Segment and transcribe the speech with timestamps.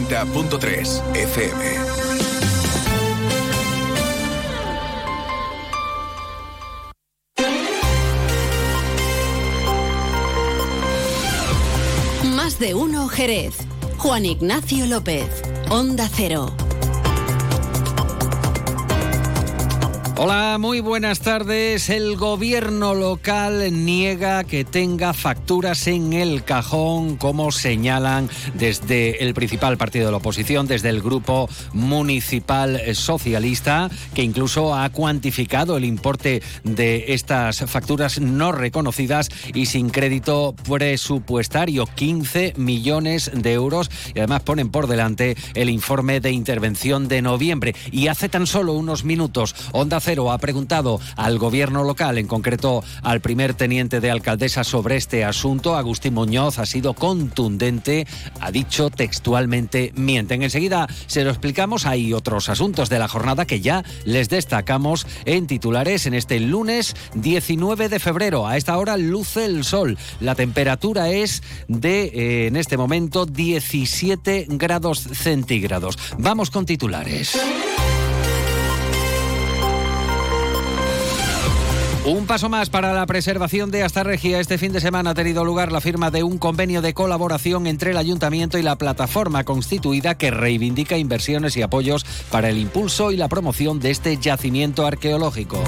[0.00, 1.64] 90.3 FM.
[12.34, 13.54] Más de uno Jerez.
[13.98, 15.42] Juan Ignacio López.
[15.70, 16.63] Onda Cero.
[20.16, 21.90] Hola, muy buenas tardes.
[21.90, 29.76] El gobierno local niega que tenga facturas en el cajón, como señalan desde el principal
[29.76, 36.44] partido de la oposición, desde el grupo municipal socialista, que incluso ha cuantificado el importe
[36.62, 43.90] de estas facturas no reconocidas y sin crédito presupuestario, 15 millones de euros.
[44.14, 47.74] Y además ponen por delante el informe de intervención de noviembre.
[47.90, 53.20] Y hace tan solo unos minutos, Onda Ha preguntado al gobierno local, en concreto al
[53.20, 55.74] primer teniente de alcaldesa, sobre este asunto.
[55.74, 58.06] Agustín Muñoz ha sido contundente,
[58.40, 60.42] ha dicho textualmente mienten.
[60.44, 61.84] Enseguida se lo explicamos.
[61.84, 66.94] Hay otros asuntos de la jornada que ya les destacamos en titulares en este lunes
[67.14, 68.46] 19 de febrero.
[68.46, 69.98] A esta hora luce el sol.
[70.20, 75.98] La temperatura es de, eh, en este momento, 17 grados centígrados.
[76.18, 77.36] Vamos con titulares.
[82.06, 84.38] Un paso más para la preservación de Astarregia.
[84.38, 87.92] Este fin de semana ha tenido lugar la firma de un convenio de colaboración entre
[87.92, 93.16] el ayuntamiento y la plataforma constituida que reivindica inversiones y apoyos para el impulso y
[93.16, 95.64] la promoción de este yacimiento arqueológico.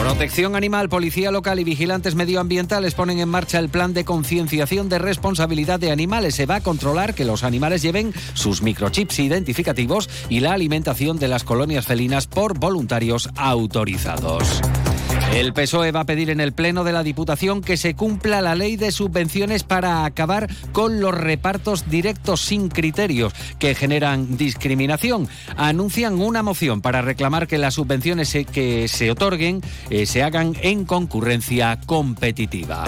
[0.00, 4.98] Protección Animal, Policía Local y Vigilantes Medioambientales ponen en marcha el plan de concienciación de
[4.98, 6.36] responsabilidad de animales.
[6.36, 11.28] Se va a controlar que los animales lleven sus microchips identificativos y la alimentación de
[11.28, 14.62] las colonias felinas por voluntarios autorizados.
[15.34, 18.54] El PSOE va a pedir en el Pleno de la Diputación que se cumpla la
[18.54, 25.26] ley de subvenciones para acabar con los repartos directos sin criterios que generan discriminación.
[25.56, 30.84] Anuncian una moción para reclamar que las subvenciones que se otorguen eh, se hagan en
[30.84, 32.84] concurrencia competitiva.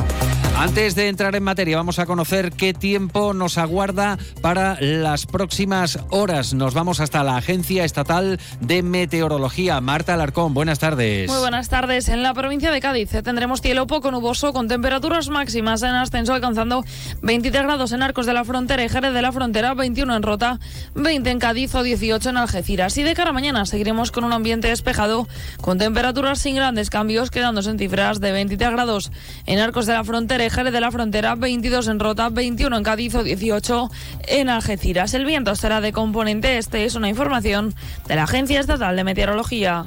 [0.58, 5.98] Antes de entrar en materia, vamos a conocer qué tiempo nos aguarda para las próximas
[6.08, 6.54] horas.
[6.54, 9.78] Nos vamos hasta la Agencia Estatal de Meteorología.
[9.82, 11.28] Marta Alarcón, buenas tardes.
[11.28, 12.08] Muy buenas tardes.
[12.08, 16.32] En la provincia de Cádiz eh, tendremos cielo poco nuboso con temperaturas máximas en ascenso
[16.32, 16.84] alcanzando
[17.20, 20.58] 23 grados en Arcos de la Frontera y Jerez de la Frontera, 21 en Rota,
[20.94, 22.96] 20 en Cádiz o 18 en Algeciras.
[22.96, 25.28] Y de cara a mañana seguiremos con un ambiente despejado
[25.60, 29.12] con temperaturas sin grandes cambios, quedándose en cifras de 23 grados
[29.44, 33.14] en Arcos de la Frontera Jerez de la Frontera, 22 en Rota, 21 en Cádiz
[33.14, 33.90] o 18
[34.28, 35.14] en Algeciras.
[35.14, 37.74] El viento será de componente este, es una información
[38.06, 39.86] de la Agencia Estatal de Meteorología.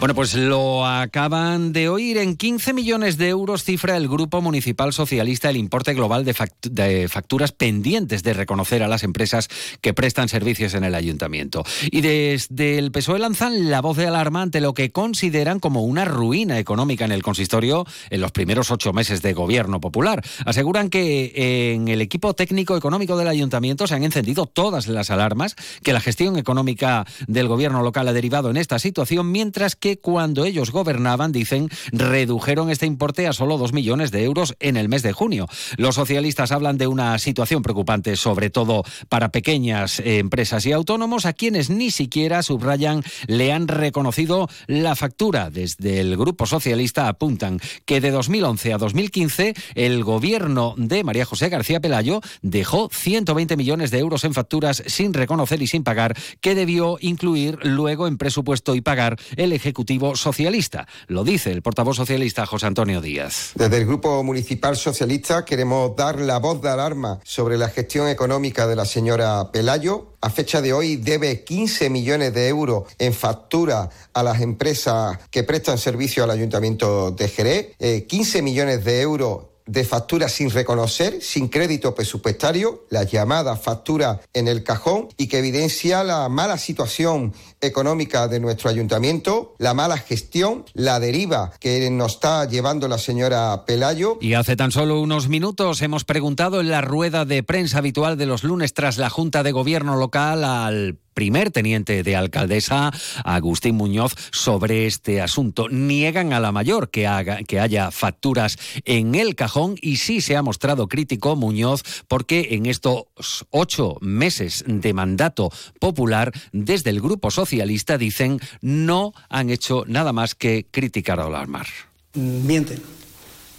[0.00, 2.18] Bueno, pues lo acaban de oír.
[2.18, 7.50] En 15 millones de euros cifra el Grupo Municipal Socialista el importe global de, facturas
[7.50, 9.48] pendientes de reconocer a las empresas
[9.80, 11.64] que prestan servicios en el ayuntamiento.
[11.90, 16.04] Y desde el PSOE lanzan la voz de alarma ante lo que consideran como una
[16.04, 20.24] ruina económica en el consistorio en los primeros ocho meses de gobierno popular.
[20.46, 25.56] Aseguran que en el equipo técnico económico del ayuntamiento se han encendido todas las alarmas,
[25.82, 30.44] que la gestión económica del gobierno local ha derivado en esta situación, mientras que cuando
[30.44, 35.02] ellos gobernaban, dicen, redujeron este importe a solo dos millones de euros en el mes
[35.02, 35.48] de junio.
[35.76, 41.32] Los socialistas hablan de una situación preocupante, sobre todo para pequeñas empresas y autónomos, a
[41.32, 45.50] quienes ni siquiera, subrayan, le han reconocido la factura.
[45.50, 51.48] Desde el Grupo Socialista apuntan que de 2011 a 2015 el gobierno de María José
[51.48, 56.54] García Pelayo dejó 120 millones de euros en facturas sin reconocer y sin pagar, que
[56.54, 59.77] debió incluir luego en presupuesto y pagar el Ejecutivo
[60.14, 60.86] Socialista.
[61.06, 63.52] Lo dice el portavoz socialista José Antonio Díaz.
[63.54, 68.66] Desde el Grupo Municipal Socialista queremos dar la voz de alarma sobre la gestión económica
[68.66, 70.14] de la señora Pelayo.
[70.20, 75.44] A fecha de hoy debe 15 millones de euros en factura a las empresas que
[75.44, 81.22] prestan servicio al Ayuntamiento de Jerez, 15 eh, millones de euros de facturas sin reconocer,
[81.22, 87.34] sin crédito presupuestario, la llamada factura en el cajón y que evidencia la mala situación
[87.60, 93.64] económica de nuestro ayuntamiento, la mala gestión, la deriva que nos está llevando la señora
[93.66, 94.18] Pelayo.
[94.20, 98.26] Y hace tan solo unos minutos hemos preguntado en la rueda de prensa habitual de
[98.26, 102.92] los lunes tras la Junta de Gobierno local al primer teniente de alcaldesa,
[103.24, 105.68] Agustín Muñoz, sobre este asunto.
[105.68, 110.36] Niegan a la mayor que, haga, que haya facturas en el cajón y sí se
[110.36, 113.06] ha mostrado crítico Muñoz porque en estos
[113.50, 115.50] ocho meses de mandato
[115.80, 121.66] popular, desde el Grupo Socialista dicen no han hecho nada más que criticar a alarmar.
[122.14, 122.80] Mienten.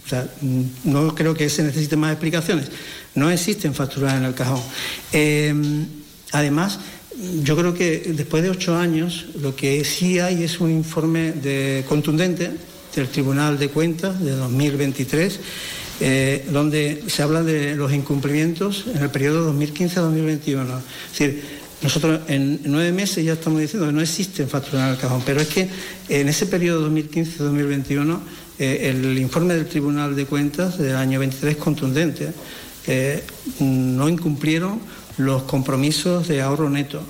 [0.06, 0.26] O sea,
[0.84, 2.70] no creo que se necesiten más explicaciones.
[3.14, 4.62] no existen facturas en el cajón.
[5.12, 5.86] Em,
[6.32, 6.80] además,
[7.42, 11.84] yo creo que después de ocho años lo que sí hay es un informe de,
[11.88, 12.50] contundente
[12.94, 15.40] del Tribunal de Cuentas de 2023,
[16.00, 20.78] eh, donde se habla de los incumplimientos en el periodo 2015-2021.
[21.12, 21.42] Es decir,
[21.82, 25.40] nosotros en nueve meses ya estamos diciendo que no existen facturas en el cajón, pero
[25.40, 25.68] es que
[26.08, 28.18] en ese periodo 2015-2021
[28.58, 32.32] eh, el informe del Tribunal de Cuentas del año 23 es contundente.
[32.86, 33.22] Eh,
[33.60, 34.80] no incumplieron
[35.18, 37.02] los compromisos de ahorro neto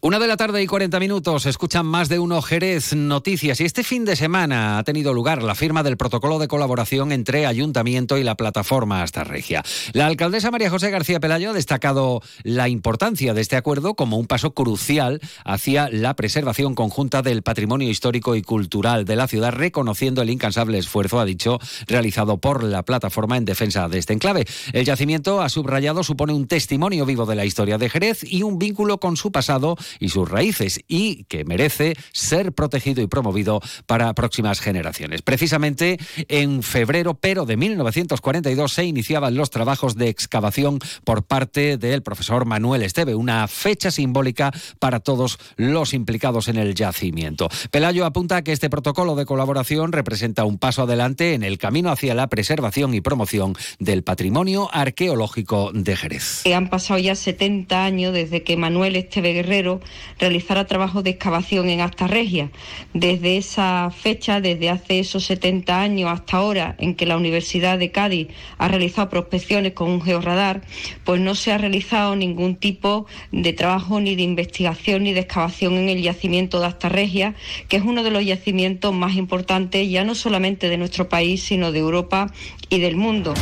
[0.00, 3.84] una de la tarde y 40 minutos, escuchan más de uno Jerez Noticias y este
[3.84, 8.24] fin de semana ha tenido lugar la firma del protocolo de colaboración entre Ayuntamiento y
[8.24, 9.62] la plataforma Hasta Regia.
[9.92, 14.26] La alcaldesa María José García Pelayo ha destacado la importancia de este acuerdo como un
[14.26, 20.22] paso crucial hacia la preservación conjunta del patrimonio histórico y cultural de la ciudad, reconociendo
[20.22, 24.46] el incansable esfuerzo, ha dicho, realizado por la plataforma en defensa de este enclave.
[24.72, 28.58] El yacimiento, ha subrayado, supone un testimonio vivo de la historia de Jerez y un
[28.58, 29.57] vínculo con su pasado
[29.98, 35.22] y sus raíces y que merece ser protegido y promovido para próximas generaciones.
[35.22, 42.02] Precisamente en febrero, pero de 1942, se iniciaban los trabajos de excavación por parte del
[42.02, 47.48] profesor Manuel Esteve, una fecha simbólica para todos los implicados en el yacimiento.
[47.70, 52.14] Pelayo apunta que este protocolo de colaboración representa un paso adelante en el camino hacia
[52.14, 56.42] la preservación y promoción del patrimonio arqueológico de Jerez.
[56.58, 59.80] Han pasado ya 70 años desde que Manuel Esteve Guerrero
[60.18, 62.50] realizara trabajo de excavación en Asta Regia.
[62.92, 67.90] Desde esa fecha, desde hace esos 70 años hasta ahora, en que la Universidad de
[67.90, 68.28] Cádiz
[68.58, 70.60] ha realizado prospecciones con un georradar,
[71.04, 75.74] pues no se ha realizado ningún tipo de trabajo ni de investigación ni de excavación
[75.74, 77.34] en el yacimiento de Asta Regia,
[77.68, 81.72] que es uno de los yacimientos más importantes ya no solamente de nuestro país, sino
[81.72, 82.32] de Europa
[82.68, 83.34] y del mundo.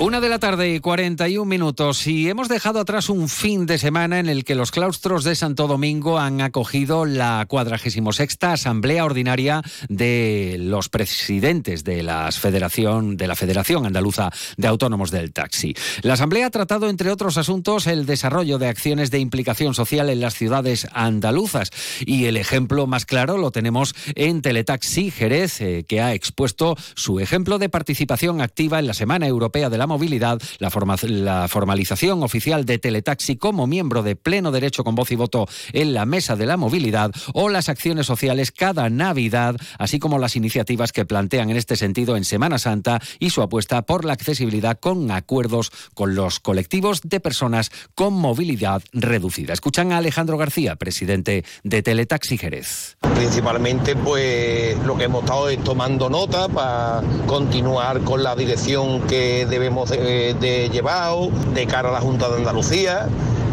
[0.00, 4.18] Una de la tarde y 41 minutos y hemos dejado atrás un fin de semana
[4.18, 9.60] en el que los claustros de Santo Domingo han acogido la 46 Asamblea Ordinaria
[9.90, 15.74] de los presidentes de, la Federación, de la Federación Andaluza de Autónomos del Taxi.
[16.00, 20.22] La Asamblea ha tratado, entre otros asuntos, el desarrollo de acciones de implicación social en
[20.22, 21.72] las ciudades andaluzas
[22.06, 27.20] y el ejemplo más claro lo tenemos en Teletaxi Jerez, eh, que ha expuesto su
[27.20, 30.70] ejemplo de participación activa en la Semana Europea de la movilidad, la,
[31.08, 35.94] la formalización oficial de Teletaxi como miembro de pleno derecho con voz y voto en
[35.94, 40.92] la mesa de la movilidad o las acciones sociales cada Navidad, así como las iniciativas
[40.92, 45.10] que plantean en este sentido en Semana Santa y su apuesta por la accesibilidad con
[45.10, 49.52] acuerdos con los colectivos de personas con movilidad reducida.
[49.52, 52.96] Escuchan a Alejandro García, presidente de Teletaxi Jerez.
[53.16, 59.46] Principalmente, pues lo que hemos estado es tomando nota para continuar con la dirección que
[59.46, 63.08] debemos de, llevado de cara a la Junta de Andalucía.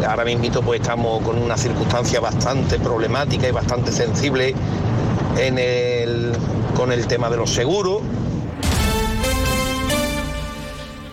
[0.06, 4.54] Ahora mismo pues estamos con una circunstancia bastante problemática y bastante sensible
[5.38, 6.32] en el,
[6.76, 8.02] con el tema de los seguros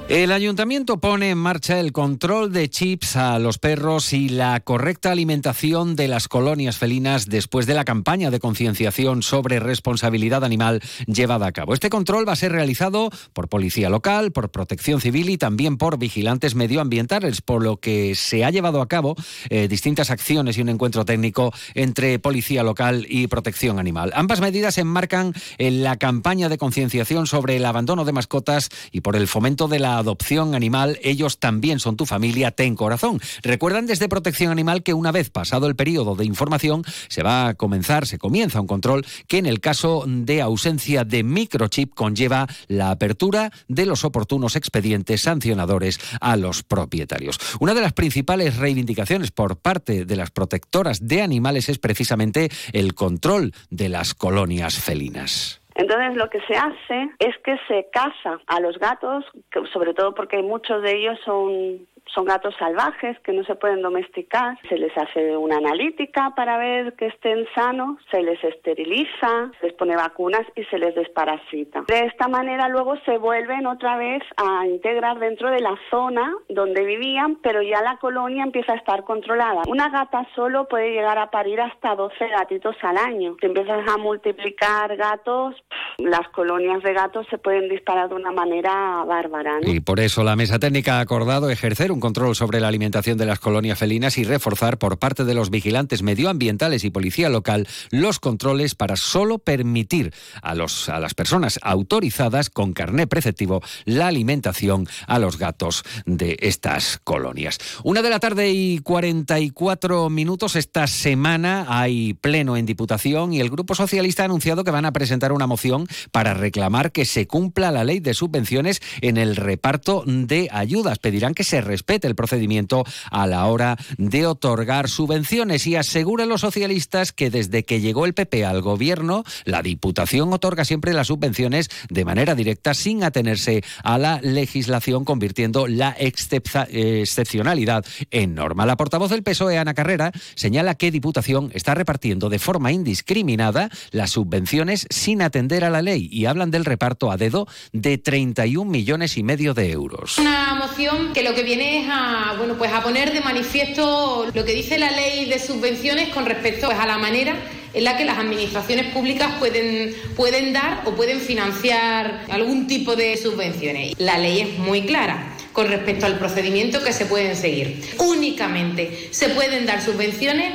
[0.07, 5.11] el ayuntamiento pone en marcha el control de chips a los perros y la correcta
[5.11, 11.47] alimentación de las colonias felinas después de la campaña de concienciación sobre responsabilidad animal llevada
[11.47, 11.73] a cabo.
[11.73, 15.97] Este control va a ser realizado por policía local, por protección civil y también por
[15.97, 19.15] vigilantes medioambientales, por lo que se ha llevado a cabo
[19.49, 24.11] eh, distintas acciones y un encuentro técnico entre policía local y protección animal.
[24.13, 29.01] Ambas medidas se enmarcan en la campaña de concienciación sobre el abandono de mascotas y
[29.01, 33.19] por el fomento de la adopción animal, ellos también son tu familia, ten corazón.
[33.43, 37.53] Recuerdan desde Protección Animal que una vez pasado el periodo de información se va a
[37.53, 42.91] comenzar, se comienza un control que en el caso de ausencia de microchip conlleva la
[42.91, 47.39] apertura de los oportunos expedientes sancionadores a los propietarios.
[47.59, 52.93] Una de las principales reivindicaciones por parte de las protectoras de animales es precisamente el
[52.93, 55.64] control de las colonias felinas.
[55.75, 59.25] Entonces lo que se hace es que se casa a los gatos,
[59.73, 64.57] sobre todo porque muchos de ellos son son gatos salvajes que no se pueden domesticar.
[64.69, 69.73] Se les hace una analítica para ver que estén sanos, se les esteriliza, se les
[69.73, 71.83] pone vacunas y se les desparasita.
[71.87, 76.83] De esta manera luego se vuelven otra vez a integrar dentro de la zona donde
[76.85, 79.61] vivían, pero ya la colonia empieza a estar controlada.
[79.67, 83.35] Una gata solo puede llegar a parir hasta 12 gatitos al año.
[83.39, 85.55] Si empiezas a multiplicar gatos,
[85.97, 89.59] las colonias de gatos se pueden disparar de una manera bárbara.
[89.61, 93.25] Y por eso la mesa técnica ha acordado ejercer un control sobre la alimentación de
[93.25, 98.19] las colonias felinas y reforzar por parte de los vigilantes medioambientales y policía local los
[98.19, 104.87] controles para solo permitir a, los, a las personas autorizadas con carné preceptivo la alimentación
[105.07, 107.59] a los gatos de estas colonias.
[107.83, 113.49] Una de la tarde y 44 minutos esta semana hay pleno en Diputación y el
[113.49, 117.71] Grupo Socialista ha anunciado que van a presentar una moción para reclamar que se cumpla
[117.71, 120.99] la ley de subvenciones en el reparto de ayudas.
[120.99, 126.41] Pedirán que se respete el procedimiento a la hora de otorgar subvenciones y aseguran los
[126.41, 131.69] socialistas que desde que llegó el PP al gobierno, la Diputación otorga siempre las subvenciones
[131.89, 138.65] de manera directa sin atenerse a la legislación, convirtiendo la excepcionalidad en norma.
[138.65, 144.11] La portavoz del PSOE, Ana Carrera, señala que Diputación está repartiendo de forma indiscriminada las
[144.11, 149.17] subvenciones sin atender a la ley y hablan del reparto a dedo de 31 millones
[149.17, 150.17] y medio de euros.
[150.17, 154.53] Una moción que lo que viene a, bueno, pues a poner de manifiesto lo que
[154.53, 157.35] dice la ley de subvenciones con respecto pues, a la manera
[157.73, 163.17] en la que las administraciones públicas pueden, pueden dar o pueden financiar algún tipo de
[163.17, 163.93] subvenciones.
[163.97, 167.81] La ley es muy clara con respecto al procedimiento que se pueden seguir.
[167.99, 170.53] Únicamente se pueden dar subvenciones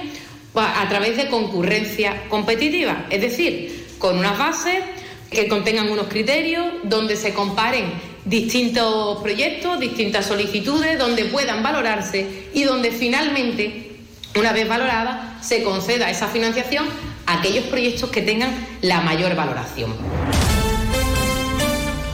[0.54, 4.82] a través de concurrencia competitiva, es decir, con unas bases
[5.30, 7.92] que contengan unos criterios donde se comparen
[8.24, 13.96] distintos proyectos, distintas solicitudes, donde puedan valorarse y donde finalmente,
[14.36, 16.86] una vez valorada, se conceda esa financiación
[17.26, 19.94] a aquellos proyectos que tengan la mayor valoración.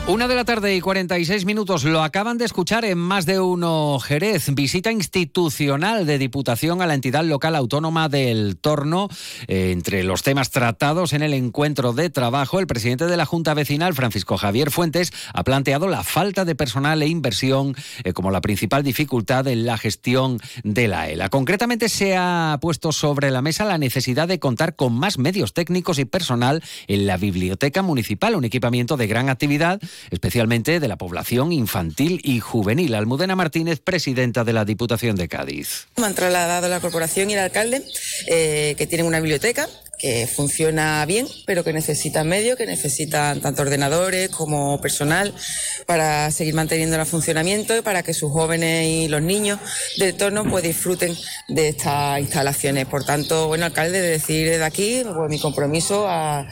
[0.08, 3.98] Una de la tarde y 46 minutos lo acaban de escuchar en más de uno
[3.98, 4.54] Jerez.
[4.54, 9.08] Visita institucional de Diputación a la entidad local autónoma del Torno.
[9.48, 13.52] Eh, entre los temas tratados en el encuentro de trabajo, el presidente de la Junta
[13.54, 18.40] Vecinal, Francisco Javier Fuentes, ha planteado la falta de personal e inversión eh, como la
[18.40, 21.30] principal dificultad en la gestión de la ELA.
[21.30, 25.98] Concretamente se ha puesto sobre la mesa la necesidad de contar con más medios técnicos
[25.98, 31.52] y personal en la biblioteca municipal, un equipamiento de gran actividad especialmente de la población
[31.52, 32.94] infantil y juvenil.
[32.94, 35.88] Almudena Martínez, presidenta de la Diputación de Cádiz.
[35.96, 37.82] Me han trasladado la corporación y el alcalde
[38.28, 43.62] eh, que tienen una biblioteca que funciona bien, pero que necesitan medios, que necesitan tanto
[43.62, 45.32] ordenadores como personal
[45.86, 49.58] para seguir manteniendo el funcionamiento y para que sus jóvenes y los niños
[49.96, 51.14] del entorno pues disfruten
[51.48, 52.86] de estas instalaciones.
[52.86, 56.46] Por tanto, bueno, alcalde, de decir desde aquí pues, mi compromiso a,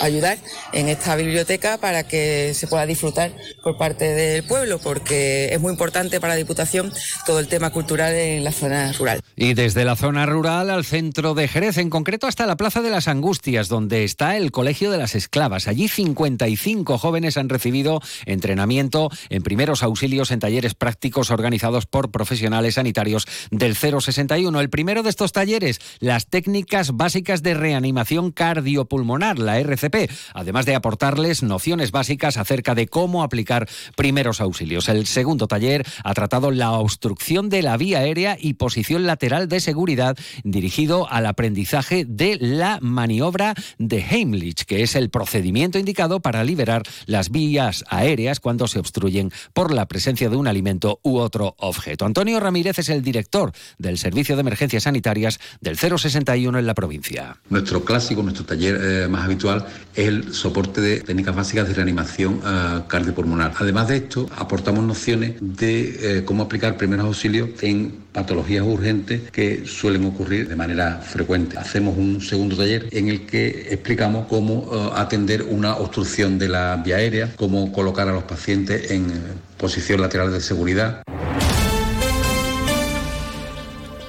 [0.00, 0.38] ayudar
[0.72, 3.30] en esta biblioteca para que se pueda disfrutar
[3.62, 6.92] por parte del pueblo, porque es muy importante para la Diputación
[7.26, 9.20] todo el tema cultural en la zona rural.
[9.36, 12.90] Y desde la zona rural al centro de Jerez, en concreto, hasta la Plaza de
[12.90, 15.66] las Angustias, donde está el Colegio de las Esclavas.
[15.66, 22.74] Allí 55 jóvenes han recibido entrenamiento en primeros auxilios en talleres prácticos organizados por profesionales
[22.74, 24.60] sanitarios del 061.
[24.60, 30.74] El primero de estos talleres, las técnicas básicas de reanimación cardiopulmonar, la RCP, además de
[30.74, 34.90] aportarles nociones básicas acerca de cómo aplicar primeros auxilios.
[34.90, 39.60] El segundo taller ha tratado la obstrucción de la vía aérea y posición lateral de
[39.60, 46.44] seguridad dirigido al aprendizaje de la maniobra de Heimlich, que es el procedimiento indicado para
[46.44, 51.54] liberar las vías aéreas cuando se obstruyen por la presencia de un alimento u otro
[51.58, 52.04] objeto.
[52.04, 57.36] Antonio Ramírez es el director del Servicio de Emergencias Sanitarias del 061 en la provincia.
[57.50, 62.34] Nuestro clásico, nuestro taller eh, más habitual es el soporte de técnicas básicas de reanimación
[62.34, 63.54] uh, cardiopulmonar.
[63.58, 69.66] Además de esto, aportamos nociones de eh, cómo aplicar primeros auxilios en patologías urgentes que
[69.66, 71.58] suelen ocurrir de manera frecuente.
[71.58, 76.76] Hacemos un segundo taller en el que explicamos cómo eh, atender una obstrucción de la
[76.76, 79.14] vía aérea, cómo colocar a los pacientes en eh,
[79.56, 81.02] posición lateral de seguridad.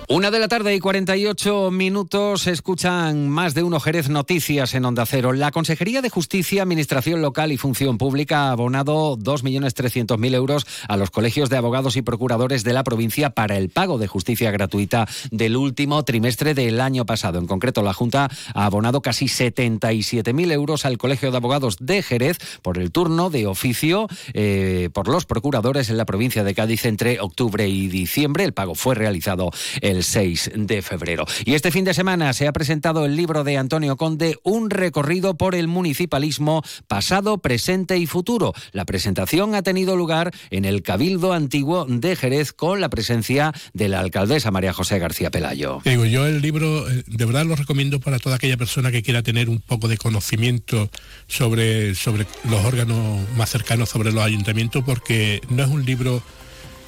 [0.09, 5.05] Una de la tarde y 48 minutos escuchan más de uno Jerez Noticias en Onda
[5.05, 5.31] Cero.
[5.31, 11.09] La Consejería de Justicia, Administración Local y Función Pública ha abonado 2.300.000 euros a los
[11.09, 15.55] colegios de abogados y procuradores de la provincia para el pago de justicia gratuita del
[15.55, 17.39] último trimestre del año pasado.
[17.39, 22.37] En concreto, la Junta ha abonado casi 77.000 euros al Colegio de Abogados de Jerez
[22.61, 27.21] por el turno de oficio eh, por los procuradores en la provincia de Cádiz entre
[27.21, 28.43] octubre y diciembre.
[28.43, 31.25] El pago fue realizado el 6 de febrero.
[31.45, 35.35] Y este fin de semana se ha presentado el libro de Antonio Conde, Un recorrido
[35.35, 38.53] por el municipalismo pasado, presente y futuro.
[38.71, 43.89] La presentación ha tenido lugar en el Cabildo Antiguo de Jerez con la presencia de
[43.89, 45.81] la alcaldesa María José García Pelayo.
[45.83, 49.23] Digo, yo el libro eh, de verdad lo recomiendo para toda aquella persona que quiera
[49.23, 50.89] tener un poco de conocimiento
[51.27, 56.21] sobre, sobre los órganos más cercanos, sobre los ayuntamientos, porque no es un libro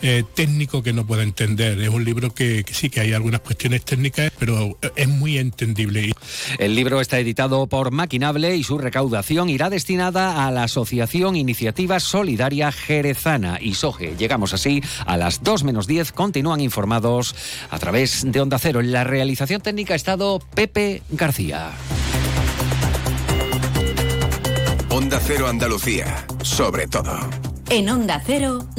[0.01, 1.79] eh, técnico que no pueda entender.
[1.81, 6.11] Es un libro que, que, sí que hay algunas cuestiones técnicas, pero es muy entendible.
[6.59, 11.99] El libro está editado por Maquinable y su recaudación irá destinada a la Asociación Iniciativa
[11.99, 14.15] Solidaria Jerezana y Soge.
[14.17, 16.11] Llegamos así a las 2 menos 10.
[16.11, 17.35] Continúan informados
[17.69, 18.79] a través de Onda Cero.
[18.79, 21.71] En la realización técnica ha estado Pepe García.
[24.89, 27.19] Onda Cero Andalucía, sobre todo.
[27.69, 28.65] En Onda Cero.